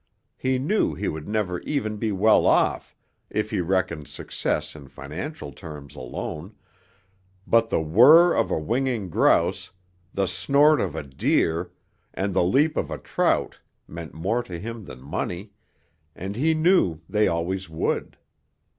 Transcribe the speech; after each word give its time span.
He 0.35 0.57
knew 0.57 0.95
he 0.95 1.07
would 1.07 1.27
never 1.27 1.59
even 1.59 1.97
be 1.97 2.11
well 2.11 2.47
off 2.47 2.95
if 3.29 3.51
he 3.51 3.61
reckoned 3.61 4.07
success 4.07 4.75
in 4.75 4.87
financial 4.87 5.51
terms 5.51 5.93
alone, 5.93 6.55
but 7.45 7.69
the 7.69 7.81
whirr 7.83 8.33
of 8.33 8.49
a 8.49 8.57
winging 8.57 9.11
grouse, 9.11 9.69
the 10.11 10.25
snort 10.27 10.81
of 10.81 10.95
a 10.95 11.03
deer 11.03 11.69
and 12.15 12.33
the 12.33 12.43
leap 12.43 12.77
of 12.77 12.89
a 12.89 12.97
trout 12.97 13.59
meant 13.87 14.15
more 14.15 14.41
to 14.41 14.57
him 14.59 14.85
than 14.85 15.01
money, 15.03 15.51
and 16.15 16.35
he 16.35 16.55
knew 16.55 16.99
they 17.07 17.27
always 17.27 17.69
would. 17.69 18.17